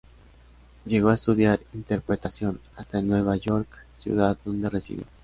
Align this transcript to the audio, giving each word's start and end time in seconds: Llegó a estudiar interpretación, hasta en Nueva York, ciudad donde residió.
Llegó 0.83 1.09
a 1.09 1.13
estudiar 1.13 1.59
interpretación, 1.75 2.59
hasta 2.75 2.97
en 2.97 3.07
Nueva 3.07 3.37
York, 3.37 3.67
ciudad 3.99 4.35
donde 4.45 4.67
residió. 4.71 5.05